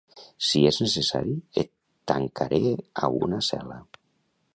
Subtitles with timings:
[0.45, 1.69] Si és necessari, et
[2.13, 2.61] tancaré
[3.03, 3.79] a una cel·la.